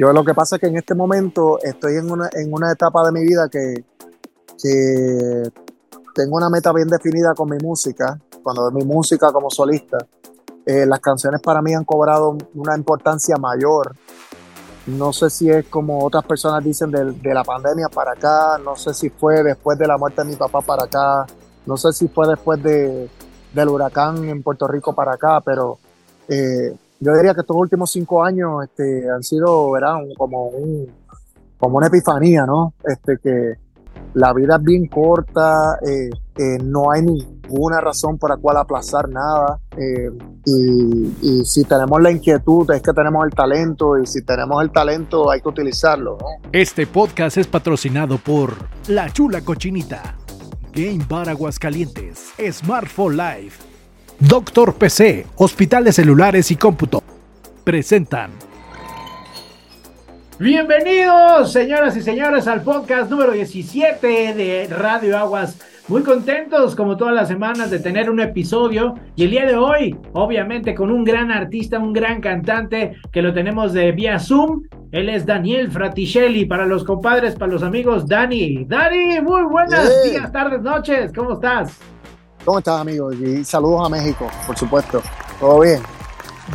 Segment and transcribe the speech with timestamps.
[0.00, 3.04] Yo lo que pasa es que en este momento estoy en una, en una etapa
[3.04, 3.84] de mi vida que,
[4.56, 5.42] que
[6.14, 9.98] tengo una meta bien definida con mi música, cuando mi música como solista.
[10.64, 13.94] Eh, las canciones para mí han cobrado una importancia mayor.
[14.86, 18.76] No sé si es como otras personas dicen de, de, la pandemia para acá, no
[18.76, 21.26] sé si fue después de la muerte de mi papá para acá,
[21.66, 23.10] no sé si fue después de,
[23.52, 25.78] del huracán en Puerto Rico para acá, pero
[26.26, 29.72] eh, yo diría que estos últimos cinco años este, han sido
[30.16, 30.86] como, un,
[31.58, 32.74] como una epifanía, ¿no?
[32.84, 33.54] Este, que
[34.14, 39.08] la vida es bien corta, eh, eh, no hay ninguna razón por la cual aplazar
[39.08, 39.58] nada.
[39.76, 40.10] Eh,
[40.44, 44.70] y, y, si tenemos la inquietud, es que tenemos el talento, y si tenemos el
[44.70, 46.18] talento, hay que utilizarlo.
[46.20, 46.26] ¿no?
[46.52, 48.52] Este podcast es patrocinado por
[48.88, 50.16] La Chula Cochinita,
[50.74, 53.69] Game Bar Aguascalientes, Smartphone Life,
[54.20, 57.02] Doctor PC, Hospital de Celulares y Cómputo.
[57.64, 58.30] Presentan.
[60.38, 65.58] Bienvenidos, señoras y señores, al podcast número 17 de Radio Aguas.
[65.88, 68.94] Muy contentos, como todas las semanas, de tener un episodio.
[69.16, 73.34] Y el día de hoy, obviamente, con un gran artista, un gran cantante, que lo
[73.34, 74.62] tenemos de vía Zoom.
[74.92, 76.44] Él es Daniel Fraticelli.
[76.44, 78.64] Para los compadres, para los amigos, Dani.
[78.66, 80.12] Dani, muy buenas Hey.
[80.12, 81.10] días, tardes, noches.
[81.14, 81.76] ¿Cómo estás?
[82.44, 83.14] ¿Cómo estás, amigos?
[83.20, 85.02] Y saludos a México, por supuesto.
[85.38, 85.80] ¿Todo bien?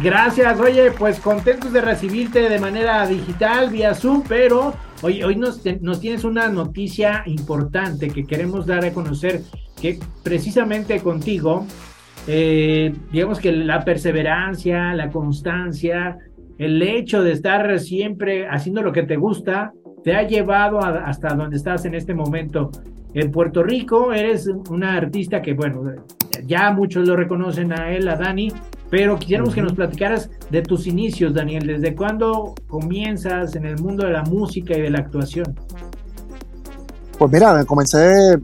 [0.01, 5.61] Gracias, oye, pues contentos de recibirte de manera digital, vía Zoom, pero hoy, hoy nos,
[5.81, 9.41] nos tienes una noticia importante que queremos dar a conocer,
[9.79, 11.65] que precisamente contigo,
[12.27, 16.17] eh, digamos que la perseverancia, la constancia,
[16.57, 19.71] el hecho de estar siempre haciendo lo que te gusta,
[20.03, 22.71] te ha llevado hasta donde estás en este momento.
[23.15, 25.83] En Puerto Rico eres una artista que, bueno,
[26.45, 28.51] ya muchos lo reconocen a él, a Dani,
[28.89, 31.65] pero quisiéramos que nos platicaras de tus inicios, Daniel.
[31.65, 35.55] ¿Desde cuándo comienzas en el mundo de la música y de la actuación?
[37.17, 38.37] Pues mira, comencé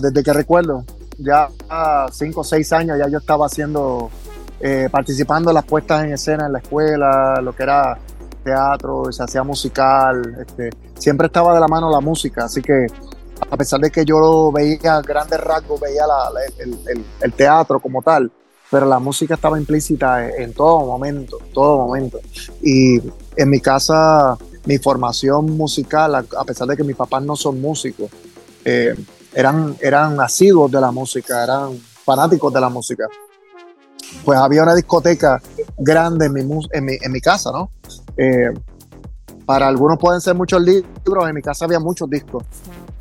[0.00, 0.84] desde que recuerdo,
[1.18, 4.10] ya a cinco o seis años ya yo estaba haciendo,
[4.58, 7.96] eh, participando en las puestas en escena en la escuela, lo que era
[8.42, 12.86] teatro, se hacía musical, este, siempre estaba de la mano la música, así que
[13.50, 16.04] a pesar de que yo veía grandes rasgos, veía
[17.20, 18.30] el, teatro como tal,
[18.70, 22.18] pero la música estaba implícita en, todo momento, todo momento.
[22.62, 22.98] Y
[23.36, 28.10] en mi casa mi formación musical, a, pesar de que mis papás no son músicos,
[28.64, 28.94] eh,
[29.34, 33.06] eran, eran asiduos de la música, eran fanáticos de la música.
[34.24, 35.40] Pues había una discoteca
[35.78, 37.70] grande en mi, en mi, en mi casa, ¿no?
[38.16, 38.52] Eh,
[39.44, 42.44] para algunos pueden ser muchos libros, en mi casa había muchos discos.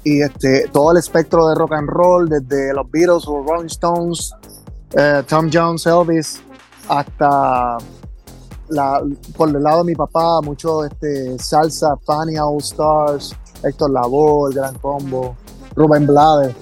[0.04, 4.32] Y este, todo el espectro de rock and roll, desde los Beatles o Rolling Stones,
[4.98, 6.42] eh, Tom Jones, Elvis,
[6.90, 7.78] hasta
[8.70, 9.04] la,
[9.38, 14.56] por el lado de mi papá, mucho este, salsa, Fania All Stars, Héctor Lavoe, el
[14.56, 15.36] Gran Combo,
[15.76, 16.56] Rubén Blades.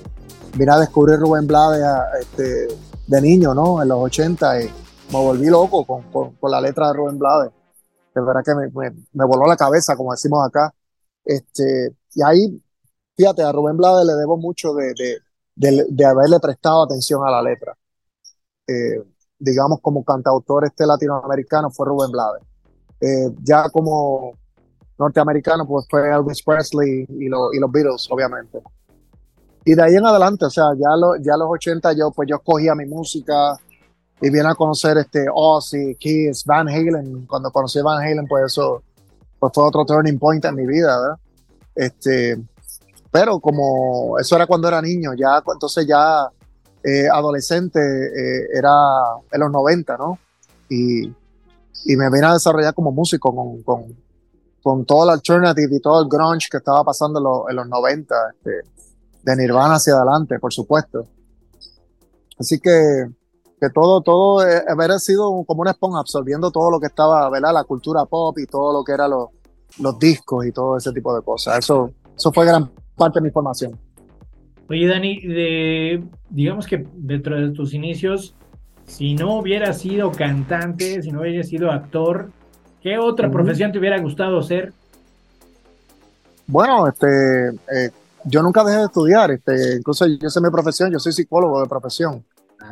[0.56, 1.84] Vine a descubrir Rubén Blades
[2.20, 2.68] este,
[3.08, 3.82] de niño, ¿no?
[3.82, 4.66] En los 80 y
[5.12, 7.52] me volví loco con, con- con la letra de Rubén Blades.
[8.14, 10.74] De verdad que me, me, me voló la cabeza, como decimos acá.
[11.24, 12.62] Este, y ahí,
[13.20, 15.18] fíjate, a Rubén Blades le debo mucho de, de,
[15.56, 17.76] de- de haberle prestado atención a la letra.
[18.68, 19.04] Eh,
[19.40, 22.44] digamos, como cantautor este latinoamericano fue Rubén Blades.
[23.02, 24.34] Eh, ya como
[24.98, 28.62] norteamericano, pues fue Elvis Presley y, lo- y los Beatles, obviamente.
[29.66, 32.28] Y de ahí en adelante, o sea, ya, lo, ya a los 80 yo, pues
[32.30, 33.56] yo escogía mi música
[34.22, 37.26] y vine a conocer este Ozzy, Kiss, Van Halen.
[37.28, 38.84] Cuando conocí a Van Halen, pues eso
[39.40, 41.18] pues fue otro turning point en mi vida, ¿verdad?
[41.76, 42.38] Este,
[43.12, 46.30] pero como eso era cuando era niño, ya entonces ya
[46.84, 48.72] eh, adolescente eh, era
[49.32, 50.20] en los 90, ¿no?
[50.70, 53.96] Y, y me vine a desarrollar como músico con, con,
[54.62, 58.16] con todo el alternative y todo el grunge que estaba pasando en, en los 90,
[58.34, 58.62] este,
[59.24, 61.06] de Nirvana hacia adelante, por supuesto.
[62.38, 63.08] Así que,
[63.60, 67.54] que todo, todo eh, haber sido como una esponja absorbiendo todo lo que estaba, ¿verdad?
[67.54, 69.30] La cultura pop y todo lo que eran los,
[69.80, 71.60] los discos y todo ese tipo de cosas.
[71.60, 73.80] Eso, eso fue gran parte de mi formación.
[74.70, 78.36] Oye, Dani, de, digamos que dentro de tus inicios,
[78.86, 82.30] si no hubieras sido cantante, si no hubieras sido actor,
[82.82, 84.74] ¿qué otra profesión te hubiera gustado ser?
[86.46, 87.90] Bueno, este, eh,
[88.26, 91.68] yo nunca dejé de estudiar, este, incluso yo sé mi profesión, yo soy psicólogo de
[91.68, 92.24] profesión,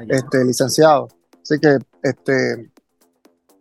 [0.08, 1.08] este, licenciado.
[1.42, 2.72] Así que, este,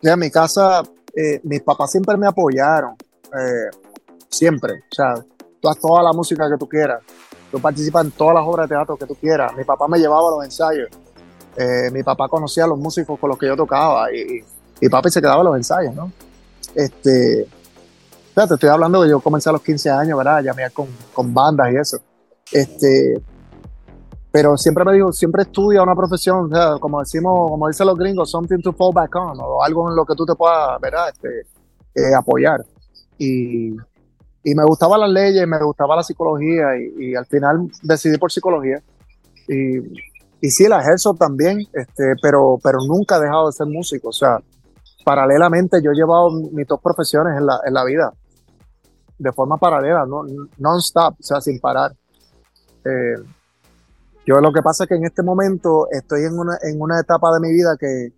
[0.02, 0.82] ya en mi casa,
[1.14, 3.70] eh, mis papás siempre me apoyaron, eh,
[4.28, 4.74] siempre.
[4.74, 5.14] O sea,
[5.60, 7.02] tú haz toda la música que tú quieras,
[7.50, 9.54] tú participas en todas las obras de teatro que tú quieras.
[9.56, 10.88] Mi papá me llevaba a los ensayos,
[11.56, 14.44] eh, mi papá conocía a los músicos con los que yo tocaba y,
[14.80, 16.12] y, papi se quedaba en los ensayos, ¿no?
[16.74, 17.46] Este,
[18.34, 20.42] te estoy hablando que yo comencé a los 15 años, ¿verdad?
[20.42, 21.98] Llamé con, con bandas y eso.
[22.52, 23.20] Este,
[24.30, 28.60] pero siempre me digo, siempre estudia una profesión, como decimos, como dicen los gringos, something
[28.60, 31.08] to fall back on, o algo en lo que tú te puedas, ¿verdad?
[31.08, 31.46] Este,
[31.94, 32.62] eh, apoyar.
[33.16, 33.74] Y,
[34.50, 38.30] y, me gustaba las leyes, me gustaba la psicología, y, y al final decidí por
[38.30, 38.82] psicología.
[39.48, 39.78] Y,
[40.40, 44.12] y sí, la ejerzo también, este, pero, pero nunca he dejado de ser músico, o
[44.12, 44.38] sea,
[45.04, 48.12] paralelamente yo he llevado mis dos profesiones en la, en la vida,
[49.18, 50.24] de forma paralela, no,
[50.58, 51.92] non-stop, o sea, sin parar.
[52.84, 53.16] Eh,
[54.26, 57.32] yo lo que pasa es que en este momento estoy en una, en una etapa
[57.32, 58.12] de mi vida que,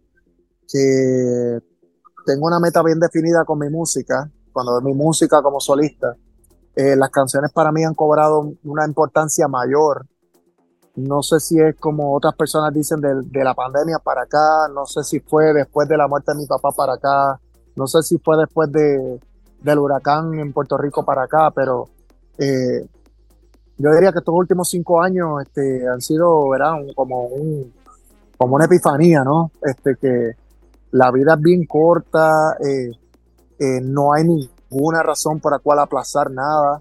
[0.66, 1.58] que
[2.26, 4.28] tengo una meta bien definida con mi música,
[4.58, 6.16] cuando mi música como solista.
[6.74, 10.04] Eh, las canciones para mí han cobrado una importancia mayor.
[10.96, 15.04] No sé si es como otras personas dicen de, la pandemia para acá, no sé
[15.04, 17.40] si fue después de la muerte de mi papá para acá,
[17.76, 19.20] no sé si fue después de,
[19.62, 21.84] del huracán en Puerto Rico para acá, pero
[22.36, 22.84] eh,
[23.76, 26.46] yo diría que estos últimos cinco años este, han sido,
[26.96, 27.72] como, un,
[28.36, 29.52] como una epifanía, ¿no?
[29.62, 30.32] Este, que
[30.90, 32.90] la vida es bien corta, eh,
[33.58, 36.80] eh, no hay ninguna razón por la cual aplazar nada.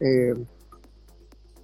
[0.00, 0.34] Eh,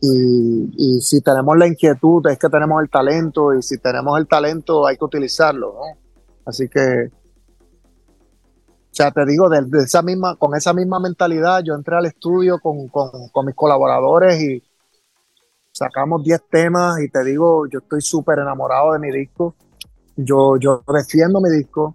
[0.03, 4.87] y, si tenemos la inquietud, es que tenemos el talento, y si tenemos el talento,
[4.87, 5.75] hay que utilizarlo.
[6.45, 11.97] Así que, o sea, te digo, de, esa misma, con esa misma mentalidad, yo entré
[11.97, 14.63] al estudio con, con, con mis colaboradores y
[15.73, 19.55] sacamos 10 temas y te digo, yo estoy súper enamorado de mi disco.
[20.17, 21.95] Yo, yo defiendo mi disco.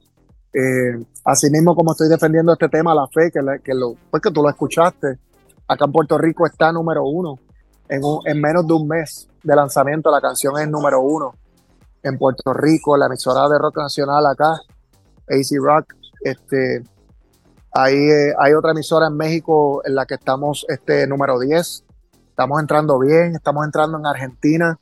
[0.53, 4.41] Eh, así mismo como estoy defendiendo este tema, La Fe, que, lo, pues que tú
[4.41, 5.17] lo escuchaste,
[5.67, 7.39] acá en Puerto Rico está número uno.
[7.87, 11.35] En, un, en menos de un mes de lanzamiento la canción es número uno.
[12.03, 14.53] En Puerto Rico, la emisora de rock nacional acá,
[15.27, 16.83] AC Rock, este,
[17.73, 21.83] hay, eh, hay otra emisora en México en la que estamos este, número 10.
[22.29, 24.79] Estamos entrando bien, estamos entrando en Argentina,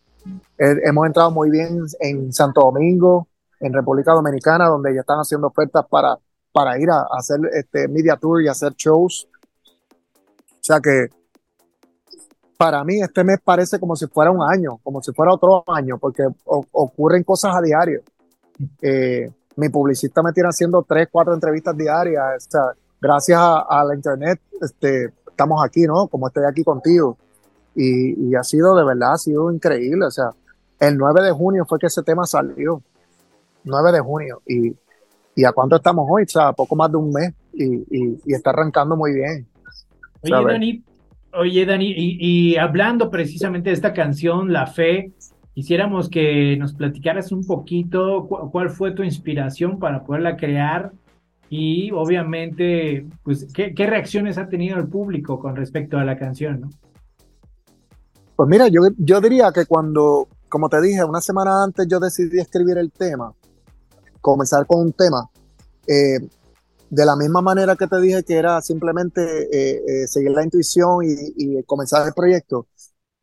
[0.57, 3.27] eh, hemos entrado muy bien en Santo Domingo,
[3.59, 6.17] en República Dominicana, donde ya están haciendo ofertas para,
[6.51, 9.27] para ir a, hacer este media tour y hacer shows.
[9.65, 11.07] O sea que
[12.57, 15.97] para mí este mes parece como si fuera un año, como si fuera otro año,
[15.97, 18.01] porque ocurren cosas a diario.
[18.81, 22.47] Eh, mi publicista me tiene haciendo tres, cuatro entrevistas diarias.
[22.47, 22.61] O sea,
[22.99, 26.07] gracias a, a, la internet este, estamos aquí, ¿no?
[26.07, 27.17] Como estoy aquí contigo.
[27.75, 30.05] Y, y, ha sido, de verdad, ha sido increíble.
[30.05, 30.31] O sea,
[30.79, 32.81] el 9 de junio fue que ese tema salió.
[33.63, 34.41] 9 de junio.
[34.47, 34.75] Y,
[35.35, 36.23] y a cuánto estamos hoy?
[36.23, 37.33] O sea, poco más de un mes.
[37.53, 39.47] Y, y, y está arrancando muy bien.
[40.21, 40.53] Oye.
[40.53, 40.83] Dani,
[41.33, 45.11] oye, Dani, y, hablando precisamente de esta canción, La Fe,
[45.53, 50.91] quisiéramos que nos platicaras un poquito cu cuál fue tu inspiración para poderla crear
[51.49, 56.61] y obviamente, pues, ¿qué, ¿qué, reacciones ha tenido el público con respecto a la canción,
[56.61, 56.69] ¿no?
[58.35, 62.39] Pues mira, yo, yo diría que cuando, como te dije, una semana antes yo decidí
[62.39, 63.33] escribir el tema,
[64.21, 65.29] comenzar con un tema,
[65.87, 66.19] eh,
[66.89, 70.99] de la misma manera que te dije que era simplemente eh, eh, seguir la intuición
[71.03, 72.67] y, comenzar el proyecto,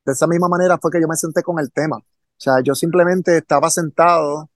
[0.05, 1.97] de esa misma manera fue que yo me senté con el tema.
[1.97, 4.51] O sea, yo simplemente estaba sentado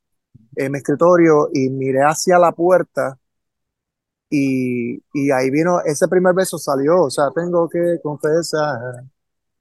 [0.57, 3.19] en mi escritorio y miré hacia la puerta
[4.29, 9.05] y, y ahí vino, ese primer beso salió, o sea, tengo que confesar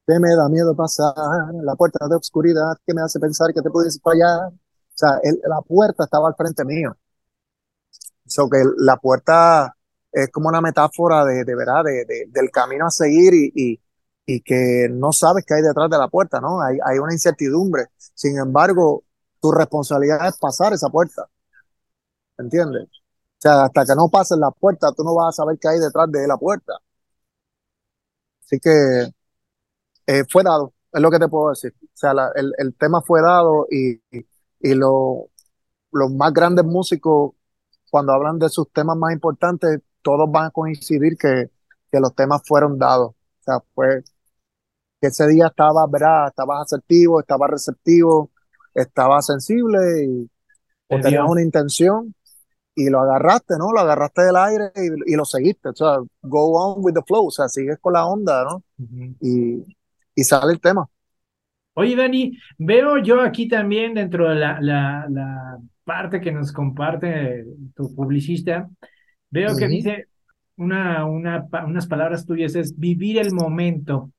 [0.10, 1.14] que me da miedo pasar
[1.62, 4.52] la puerta de obscuridad que me hace pensar que te puedes fallar.
[5.00, 6.98] Sea, la puerta estaba al frente mío.
[8.28, 9.76] So que la puerta
[10.12, 13.82] es como una metáfora de, de verdad, de, de, del camino a seguir y, y,
[14.26, 16.62] y, que no sabes qué hay detrás de la puerta, ¿no?
[16.62, 17.86] Hay, hay una incertidumbre.
[17.98, 19.04] Sin embargo,
[19.42, 21.30] tu responsabilidad es pasar esa puerta.
[22.38, 22.84] ¿Entiendes?
[22.86, 25.80] O sea, hasta que no pases la puerta, tú no vas a saber qué hay
[25.80, 26.74] detrás de la puerta.
[28.44, 28.70] Así que
[30.08, 31.74] eh, fue dado, es lo que te puedo decir.
[31.84, 34.26] O sea, la, el, el, tema fue dado y, y,
[34.60, 35.30] y lo,
[35.92, 37.34] los más grandes músicos,
[37.90, 41.50] cuando hablan de sus temas más importantes, todos van a coincidir que,
[41.92, 43.12] que los temas fueron dados.
[43.12, 44.04] O sea, fue
[45.02, 46.28] que ese día estaba, ¿verdad?
[46.28, 48.32] Estabas asertivo, estaba receptivo,
[48.74, 50.30] estaba sensible y
[50.92, 52.16] o tenías una intención
[52.76, 53.72] y lo agarraste, ¿no?
[53.72, 55.70] Lo agarraste del aire y, y, lo seguiste.
[55.70, 58.64] O sea, go on with the flow, o sea, sigues con la onda, ¿no?
[58.80, 59.16] Uh -huh.
[59.22, 59.78] y,
[60.16, 60.90] y, sale el tema.
[61.80, 67.46] Oye, Dani, veo yo aquí también dentro de la, la, la parte que nos comparte
[67.74, 68.70] tu publicista,
[69.30, 69.58] veo -huh.
[69.58, 70.08] que dice
[70.58, 74.12] una, una, unas palabras tuyas, es vivir el momento.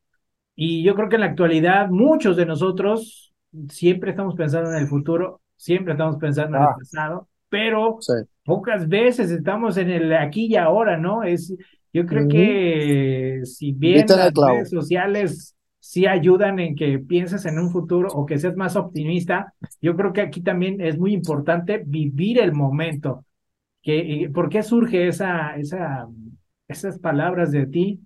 [0.56, 3.34] Y yo creo que en la actualidad muchos de nosotros
[3.68, 6.60] siempre estamos pensando en el futuro, siempre estamos pensando ah.
[6.60, 8.14] en el pasado, pero sí.
[8.42, 11.24] pocas veces estamos en el aquí y ahora, ¿no?
[11.24, 11.54] Es
[11.92, 17.70] Yo creo que si bien las redes sociales sí ayudan en que pienses en un
[17.70, 22.38] futuro o que seas más optimista, yo creo que aquí también es muy importante vivir
[22.38, 23.24] el momento.
[23.82, 26.06] Que, ¿Por qué surge esa, esa,
[26.68, 28.00] esas palabras de ti?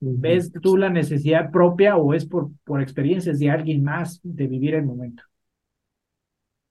[0.00, 4.74] ¿Ves tú la necesidad propia o es por, por experiencias de alguien más de vivir
[4.74, 5.22] el momento?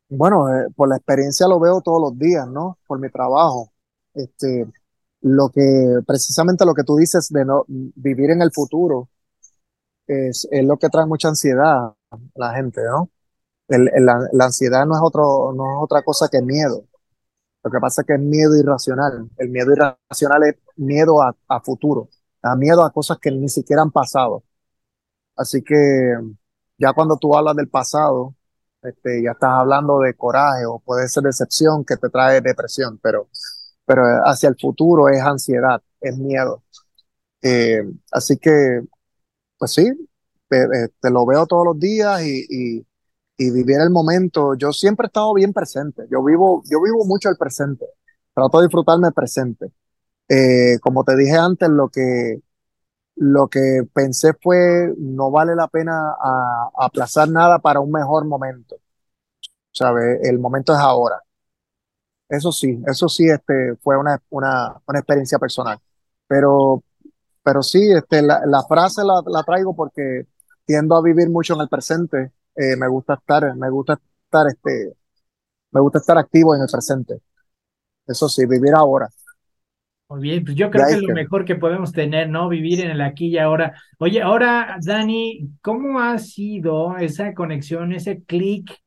[0.09, 2.77] Bueno, eh, por la experiencia lo veo todos los días, ¿no?
[2.85, 3.71] Por mi trabajo.
[4.13, 4.67] Este,
[5.21, 9.07] lo que, precisamente lo que tú dices de no vivir en el futuro
[10.30, 13.10] es, es lo que trae mucha ansiedad a la gente, ¿no?
[13.68, 16.86] La, la, ansiedad no es, otro, no es otra cosa que miedo.
[17.63, 19.30] Lo que pasa es que es miedo irracional.
[19.38, 22.10] El miedo irracional es miedo a, a futuro,
[22.41, 24.44] a miedo a cosas que ni siquiera han pasado.
[25.36, 26.15] Así que
[26.77, 28.36] ya cuando tú hablas del pasado,
[28.82, 33.30] este, ya estás hablando de coraje o puede ser decepción que te trae depresión, pero,
[33.86, 36.63] pero hacia el futuro es ansiedad, es miedo.
[37.41, 38.82] Eh, así que,
[39.62, 39.86] pues sí,
[40.50, 40.58] te,
[41.00, 42.88] te, lo veo todos los días y, y,
[43.38, 44.56] y, vivir el momento.
[44.56, 46.08] Yo siempre he estado bien presente.
[46.10, 47.86] Yo vivo, yo vivo mucho el presente.
[48.34, 49.72] Trato de disfrutarme presente.
[50.27, 52.41] Eh, como te dije antes, lo que,
[53.18, 56.15] lo que pensé fue, no vale la pena
[56.75, 58.77] aplazar nada para un mejor momento.
[59.72, 60.22] ¿Sabe?
[60.24, 61.22] El momento es ahora.
[62.30, 65.80] Eso sí, eso sí, este, fue una, una, una experiencia personal.
[66.27, 66.84] Pero,
[67.43, 70.25] pero sí, este, la, la frase la, la, traigo porque
[70.65, 72.31] tiendo a vivir mucho en el presente.
[72.55, 74.93] Eh, me gusta estar, me gusta estar, este,
[75.71, 77.21] me gusta estar activo en el presente.
[78.05, 79.10] Eso sí, vivir ahora.
[80.10, 82.50] Muy bien, pues yo creo que es lo mejor que podemos tener, ¿no?
[82.50, 83.74] Vivir en el aquí y ahora.
[83.98, 88.77] Oye, ahora, Dani, ¿cómo ha sido esa conexión, ese clic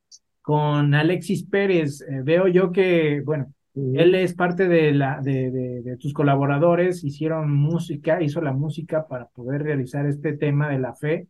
[0.43, 2.03] con Alexis Pérez?
[2.03, 7.53] Eh, veo yo que, bueno, él es parte de, la, de, de, tus colaboradores, hicieron
[7.53, 11.29] música, hizo la música para poder realizar este tema de la fe.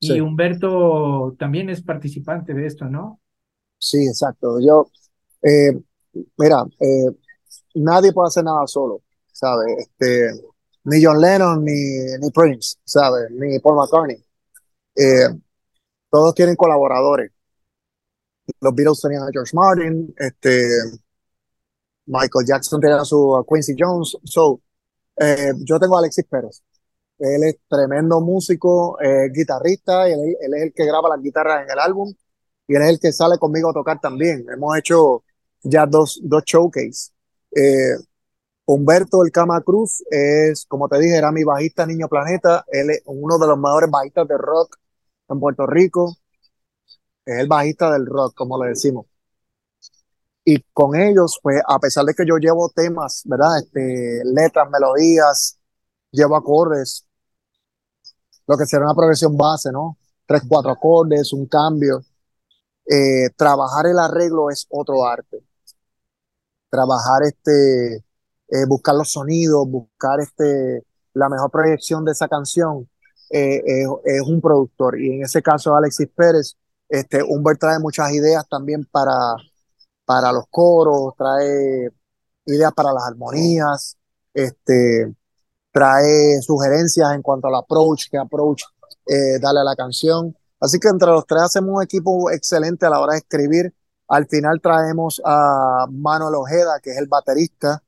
[0.00, 3.20] Y Humberto también es participante de esto, ¿no?
[3.78, 4.58] Sí, exacto.
[4.60, 4.88] Yo,
[5.42, 5.72] eh,
[6.36, 7.10] mira, eh,
[7.74, 9.02] nadie puede hacer nada solo
[9.38, 9.66] ¿sabes?
[9.78, 10.30] Este,
[10.84, 11.72] ni John Lennon, ni,
[12.20, 13.30] ni Prince, ¿sabes?
[13.30, 14.16] Ni Paul McCartney.
[14.96, 15.28] Eh,
[16.10, 17.30] todos tienen colaboradores.
[18.60, 20.68] Los Beatles tenían a George Martin, este,
[22.08, 24.16] Michael Jackson tenía su Quincy Jones.
[24.24, 24.60] So,
[25.16, 26.62] eh, yo tengo a Alexis Pérez.
[27.18, 31.64] Él es tremendo músico, eh, guitarrista, y él, él, es el que graba las guitarras
[31.64, 32.14] en el álbum
[32.68, 34.46] y él es el que sale conmigo a tocar también.
[34.52, 35.24] Hemos hecho
[35.62, 37.12] ya dos, dos showcase.
[37.56, 37.96] Eh,
[38.66, 42.64] Humberto El Cama Cruz es, como te dije, era mi bajista Niño Planeta.
[42.68, 44.76] Él es uno de los mejores bajistas de rock
[45.28, 46.16] en Puerto Rico.
[47.24, 49.06] Es el bajista del rock, como le decimos.
[50.50, 53.58] Y con ellos, pues, a pesar de que yo llevo temas, ¿verdad?
[53.58, 55.58] Este, letras, melodías,
[56.10, 57.06] llevo acordes,
[58.46, 59.98] lo que será una progresión base, ¿no?
[60.26, 62.00] Tres, cuatro acordes, un cambio.
[62.86, 65.44] Eh, trabajar el arreglo es otro arte.
[66.70, 67.96] Trabajar este,
[68.48, 72.88] eh, buscar los sonidos, buscar este, la mejor proyección de esa canción,
[73.28, 73.60] eh,
[74.02, 74.98] es, un productor.
[74.98, 76.56] Y en ese caso, Alexis Pérez,
[76.88, 79.36] este, Humbert trae muchas ideas también para,
[80.08, 81.90] para los coros, trae
[82.46, 83.98] ideas para las armonías,
[84.32, 85.14] este,
[85.70, 88.62] trae sugerencias en cuanto al approach, qué approach
[89.06, 90.34] eh, darle a la canción.
[90.60, 93.74] Así que entre los tres hacemos un equipo excelente a la hora de escribir.
[94.08, 97.82] Al final traemos a Manuel Ojeda, que es el baterista,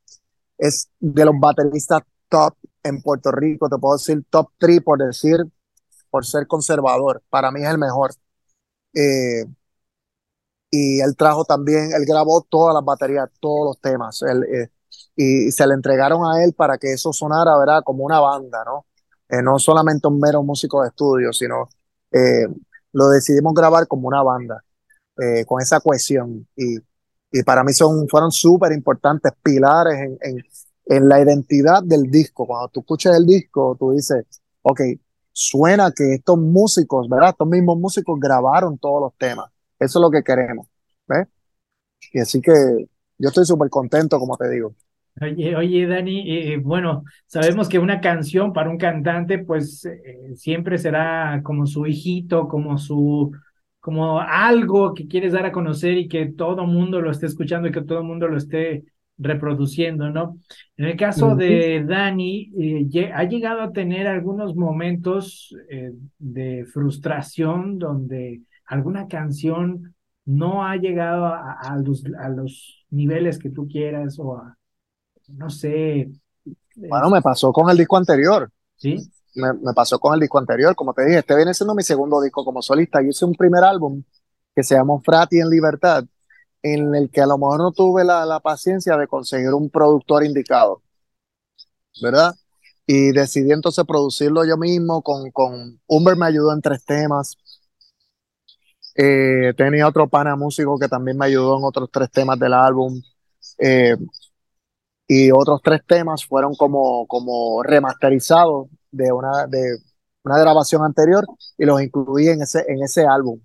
[0.59, 5.39] es de los bateristas top en Puerto Rico, te puedo decir top 3 por decir,
[6.11, 7.23] por ser conservador.
[7.31, 8.12] Para mí es el mejor.
[8.93, 9.47] Eh,
[10.71, 14.23] y él trajo también, él grabó todas las baterías, todos los temas.
[14.23, 14.71] Él, eh,
[15.17, 17.83] y, se le entregaron a él para que eso sonara, ¿verdad?
[17.85, 18.87] Como una banda, ¿no?
[19.29, 21.69] Eh, no solamente un mero músico de estudio, sino
[22.93, 24.65] lo decidimos grabar como una banda,
[25.47, 26.49] con esa cohesión.
[26.57, 26.79] Y,
[27.33, 30.45] y para mí son, fueron súper importantes pilares en, en,
[30.87, 32.47] en, la identidad del disco.
[32.47, 34.27] Cuando tú escuchas el disco, tú dices,
[34.62, 34.81] ok,
[35.33, 37.31] suena que estos músicos, ¿verdad?
[37.31, 39.50] Estos mismos músicos grabaron todos los temas.
[39.81, 40.69] Eso es lo que queremos,
[41.09, 41.27] ¿ves?
[42.13, 42.53] Y así que
[43.19, 44.75] yo estoy súper contento, como te digo.
[45.21, 50.79] Oye, oye, Dani, eh, bueno, sabemos que una canción para un cantante, pues eh, siempre
[50.79, 53.33] será como su hijito, como su,
[53.81, 57.73] como algo que quieres dar a conocer y que todo mundo lo esté escuchando y
[57.73, 58.85] que todo mundo lo esté
[59.21, 60.39] reproduciendo, ¿no?
[60.77, 67.79] En el caso de Dani, eh, ha llegado a tener algunos momentos eh, de frustración
[67.79, 74.37] donde alguna canción no ha llegado a, los, a los niveles que tú quieras o
[74.37, 74.57] a,
[75.29, 76.09] no sé,
[76.77, 78.50] Bueno, me pasó con el disco anterior.
[78.77, 78.97] Sí.
[79.35, 80.75] Me, me, pasó con el disco anterior.
[80.77, 83.03] Como te dije, este viene siendo mi segundo disco como solista.
[83.03, 84.05] Yo hice un primer álbum
[84.55, 86.05] que se llamó Frati en Libertad,
[86.62, 90.25] en el que a lo mejor no tuve la, la paciencia de conseguir un productor
[90.25, 90.81] indicado.
[92.00, 92.35] ¿Verdad?
[92.87, 95.03] Y decidí entonces producirlo yo mismo.
[95.03, 97.37] Con, con Humber me ayudó en tres temas.
[98.95, 103.01] Eh, tenía otro pana músico que también me ayudó en otros tres temas del álbum.
[103.59, 103.97] Eh,
[105.07, 109.79] y otros tres temas fueron como, como remasterizados de una, de
[110.25, 111.27] una grabación anterior
[111.59, 113.41] y los incluí en ese, en ese álbum.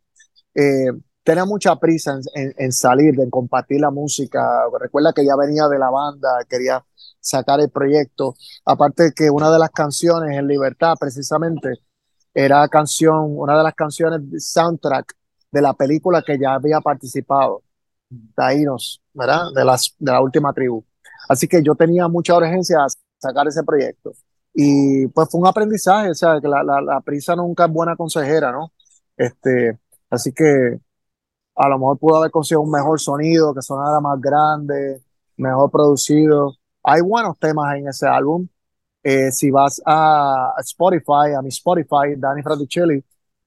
[0.53, 0.91] Eh,
[1.23, 4.41] tenía mucha prisa en, en, salir, en compartir la música.
[4.79, 6.83] Recuerda que ya venía de la banda, quería
[7.19, 8.35] sacar el proyecto.
[8.65, 11.73] Aparte que una de las canciones en Libertad, precisamente,
[12.33, 15.15] era canción, una de las canciones de soundtrack
[15.55, 17.63] de la película que ya había participado,
[18.35, 19.43] Taínos, ¿verdad?
[19.55, 20.83] De, las, de la última tribu.
[21.29, 24.11] Así que yo tenía mucha urgencia a sacar ese proyecto.
[24.53, 28.51] Y pues fue un aprendizaje, o sea, que la, la, prisa nunca es buena consejera,
[28.51, 28.73] ¿no?
[29.15, 30.77] Este, así que
[31.55, 35.01] a lo mejor pudo haber conseguido un mejor sonido, que sonara más grande,
[35.37, 36.53] mejor producido.
[36.83, 38.47] Hay buenos temas en ese álbum.
[39.03, 43.03] Eh, si vas a Spotify, a mi Spotify, Danny Fraticelli,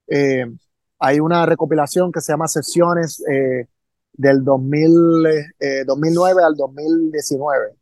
[0.07, 0.47] eh,
[0.99, 3.67] hay una recopilación que se llama Sesiones eh,
[4.13, 7.75] del 2000, 2009 al 2019.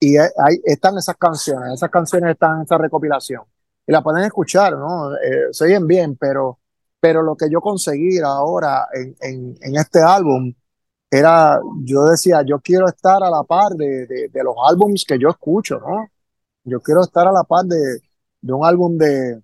[0.00, 3.42] Y ahí están esas canciones, esas canciones están en esa recopilación.
[3.86, 5.10] Y la pueden escuchar, ¿no?
[5.52, 6.58] se oyen bien, pero
[7.02, 10.54] pero lo que yo conseguí ahora en, en, en, este álbum
[11.10, 15.18] era, yo decía, yo quiero estar a la par de, de, de, los álbums que
[15.18, 16.06] yo escucho, ¿no?
[16.62, 17.98] Yo quiero estar a la par de,
[18.40, 19.42] de un álbum de,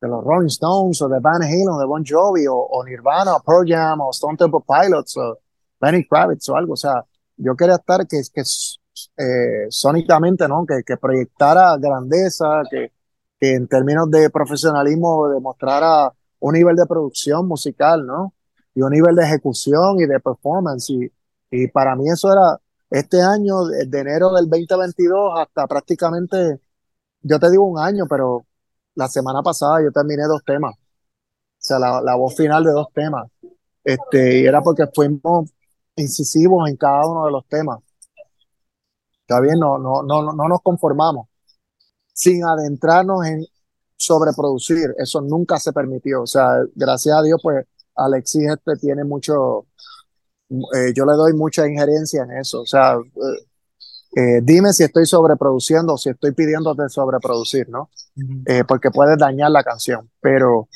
[0.00, 3.40] de los Rolling Stones o de Van Halen o de Bon Jovi o, Nirvana o
[3.40, 5.38] Pearl Jam o Stone Temple Pilots o
[5.80, 6.74] Lenny Kravitz o algo.
[6.74, 7.04] O sea,
[7.36, 10.64] yo quería estar que, que eh, sónicamente, ¿no?
[10.66, 12.92] Que, que proyectara grandeza, que,
[13.40, 18.34] que en términos de profesionalismo demostrara un nivel de producción musical, ¿no?
[18.74, 20.90] Y un nivel de ejecución y de performance.
[20.90, 21.12] Y,
[21.50, 22.58] y para mí eso era
[22.90, 26.60] este año, de enero del 2022 hasta prácticamente,
[27.22, 28.46] yo te digo un año, pero
[28.98, 30.74] la semana pasada yo terminé dos temas.
[30.74, 30.80] O
[31.56, 33.30] sea, la, la voz final de dos temas.
[33.84, 35.50] Este, y era porque fuimos
[35.96, 37.78] incisivos en cada uno de los temas.
[39.20, 41.28] Está bien, no, no, no, no nos conformamos.
[42.12, 43.46] Sin adentrarnos en
[43.96, 46.22] sobreproducir, eso nunca se permitió.
[46.22, 49.66] O sea, gracias a Dios, pues Alexis este tiene mucho,
[50.74, 52.62] eh, yo le doy mucha injerencia en eso.
[52.62, 53.47] O sea, eh,
[54.16, 57.90] eh, dime si estoy sobreproduciendo o si estoy pidiéndote sobreproducir, ¿no?
[58.16, 58.66] Uh -huh.
[58.66, 60.68] porque puedes dañar la canción, pero,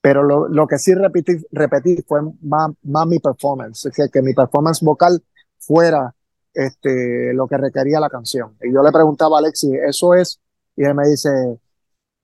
[0.00, 4.34] pero lo, lo que sí repetí, repetí fue más, más mi performance, que, que mi
[4.34, 5.22] performance vocal
[5.58, 6.14] fuera
[6.54, 8.56] este, lo que requería la canción.
[8.62, 10.40] Y yo le preguntaba a Alexis, ¿eso es?
[10.76, 11.30] Y él me dice,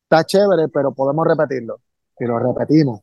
[0.05, 1.81] está chévere, pero podemos repetirlo.
[2.19, 3.01] Y lo repetimos.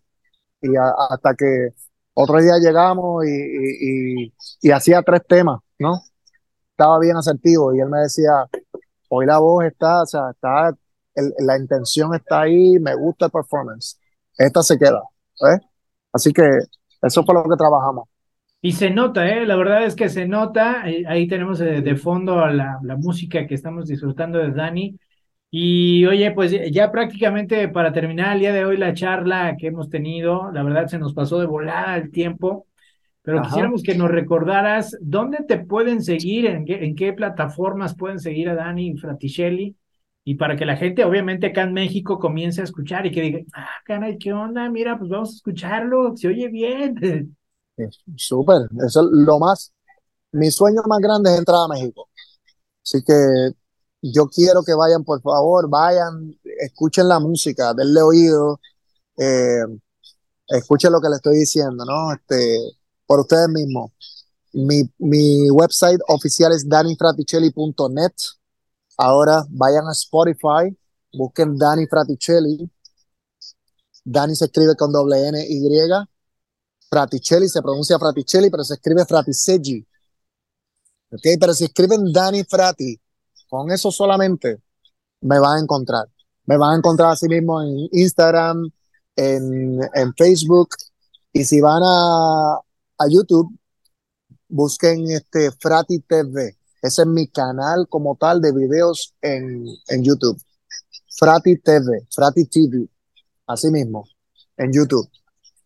[0.62, 1.74] Y a, hasta que
[2.14, 6.02] otro día llegamos y, y, y, y, hacía tres temas, ¿no?
[6.78, 8.32] Estaba bien asertivo y él me decía,
[9.10, 10.76] hoy la voz está, o sea, está,
[11.40, 14.00] la intención está ahí, me gusta el performance.
[14.38, 15.02] Esta se queda,
[15.54, 15.60] ¿eh?
[16.14, 16.44] Así que
[17.02, 18.10] eso fue lo que trabajamos.
[18.62, 19.46] Y se nota, ¿eh?
[19.46, 20.82] La verdad es que se nota.
[20.84, 25.00] Ahí tenemos de, de fondo la, la música que estamos disfrutando de Dani.
[25.52, 29.90] Y oye, pues ya prácticamente para terminar el día de hoy la charla que hemos
[29.90, 32.68] tenido, la verdad se nos pasó de volada el tiempo,
[33.28, 33.50] pero Ajá.
[33.50, 38.48] quisiéramos que nos recordaras dónde te pueden seguir, en qué, en qué plataformas pueden seguir
[38.48, 39.76] a Dani Fraticelli,
[40.24, 43.40] y para que la gente, obviamente acá en México, comience a escuchar y que diga,
[43.54, 44.70] ah, caray, ¿qué onda?
[44.70, 47.36] Mira, pues vamos a escucharlo, se oye bien.
[48.16, 49.74] Súper, eso es lo más,
[50.32, 52.08] mi sueño más grande es entrar a México.
[52.82, 53.52] Así que
[54.04, 58.62] yo quiero que vayan, por favor, vayan, escuchen la música, denle oído,
[59.18, 59.66] eh,
[60.48, 62.14] escuchen lo que le estoy diciendo, ¿no?
[62.14, 62.58] Este,
[63.08, 63.92] por ustedes mismos.
[64.54, 68.14] Mi, mi website oficial es dannyfraticelli.net.
[68.98, 70.76] Ahora vayan a Spotify,
[71.14, 72.70] busquen Danny Fraticelli.
[74.04, 75.60] Danny se escribe con doble N Y.
[76.90, 79.86] Fraticelli se pronuncia Fraticelli, pero se escribe Fraticelli.
[81.12, 81.22] ¿Ok?
[81.40, 83.00] Pero si escriben Danny Frati,
[83.50, 84.62] con eso solamente
[85.22, 86.08] me van a encontrar.
[86.46, 88.72] Me van a encontrar así mismo en Instagram,
[89.16, 90.70] en, en Facebook.
[91.34, 92.60] Y si van a,
[92.98, 93.58] a YouTube,
[94.48, 96.58] busquen este Frati TV.
[96.82, 100.40] Ese es mi canal como tal de videos en, en YouTube.
[101.18, 102.88] Frati TV, Frati TV.
[103.48, 104.06] Así mismo,
[104.58, 105.10] en YouTube.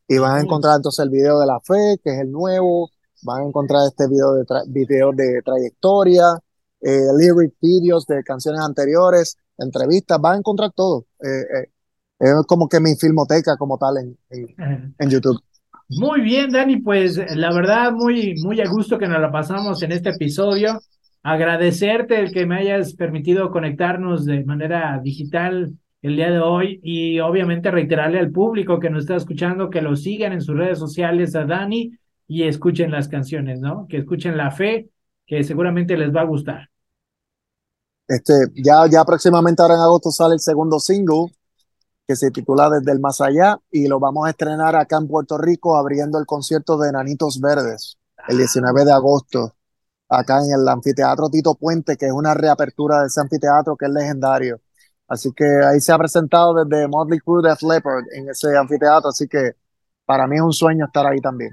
[0.08, 2.90] Y van a encontrar entonces el video de la fe, que es el nuevo.
[3.24, 6.42] Van a encontrar este video de, tra video de trayectoria
[6.82, 11.06] eh, lyric videos de canciones anteriores, entrevistas, va a encontrar todo.
[11.24, 11.70] Eh,
[12.20, 14.18] es como que mi filmoteca como tal en,
[14.98, 15.40] en, YouTube.
[16.00, 19.92] Muy bien, Dani, pues la verdad, muy, muy a gusto que nos la pasamos en
[19.92, 20.80] este episodio.
[21.22, 27.20] Agradecerte el que me hayas permitido conectarnos de manera digital el día de hoy y
[27.20, 31.36] obviamente reiterarle al público que nos está escuchando que lo sigan en sus redes sociales
[31.36, 31.92] a Dani
[32.26, 33.86] y escuchen las canciones, ¿no?
[33.90, 34.90] Que escuchen La Fe,
[35.28, 36.70] que seguramente les va a gustar.
[38.08, 41.34] Este, ya, ya próximamente ahora en agosto sale el segundo single
[42.12, 45.38] que se titula Desde el Más Allá y lo vamos a estrenar acá en Puerto
[45.38, 47.98] Rico abriendo el concierto de Nanitos Verdes
[48.28, 49.56] el 19 de agosto
[50.10, 53.92] acá en el anfiteatro Tito Puente, que es una reapertura de ese anfiteatro que es
[53.92, 54.60] legendario.
[55.08, 59.26] Así que ahí se ha presentado desde Motley Crue de Leppard en ese anfiteatro, así
[59.30, 59.52] que
[60.06, 61.52] para mí es un sueño estar ahí también.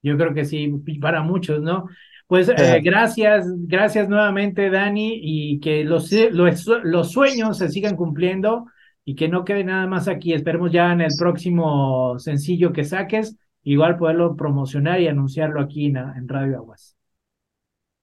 [0.00, 1.88] Yo creo que sí, para muchos, ¿no?
[2.28, 8.66] Pues eh, gracias, gracias nuevamente, Dani, y que los, los, los, sueños se sigan cumpliendo
[9.08, 10.34] y que no quede nada más aquí.
[10.34, 15.96] Esperemos ya en el próximo sencillo que saques, igual poderlo promocionar y anunciarlo aquí en,
[15.96, 16.94] en Radio Aguas.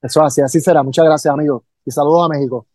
[0.01, 0.81] Eso así, así será.
[0.81, 1.63] Muchas gracias, amigo.
[1.85, 2.65] Y saludos a México.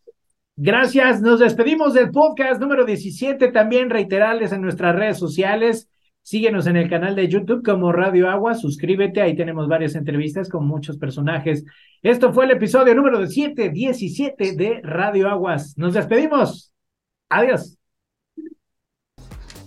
[0.55, 1.21] Gracias.
[1.21, 3.51] Nos despedimos del podcast número 17.
[3.51, 5.89] También reiterarles en nuestras redes sociales.
[6.21, 8.55] Síguenos en el canal de YouTube como Radio Agua.
[8.55, 9.21] Suscríbete.
[9.21, 11.65] Ahí tenemos varias entrevistas con muchos personajes.
[12.01, 15.73] Esto fue el episodio número 7, 17 de Radio Aguas.
[15.75, 16.71] Nos despedimos.
[17.27, 17.77] Adiós.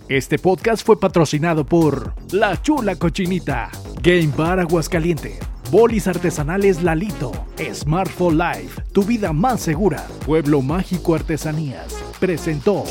[0.07, 3.71] Este podcast fue patrocinado por La Chula Cochinita,
[4.03, 5.39] Game Bar Aguascaliente.
[5.71, 7.31] Bolis artesanales Lalito,
[7.73, 12.83] Smartphone Life, tu vida más segura, Pueblo Mágico Artesanías, presentó